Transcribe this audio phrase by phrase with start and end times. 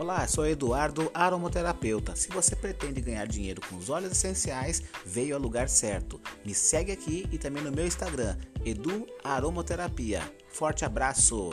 [0.00, 2.16] Olá, sou Eduardo, aromoterapeuta.
[2.16, 6.18] Se você pretende ganhar dinheiro com os óleos essenciais, veio ao lugar certo.
[6.42, 8.34] Me segue aqui e também no meu Instagram,
[8.64, 10.22] Edu Aromoterapia.
[10.48, 11.50] Forte abraço!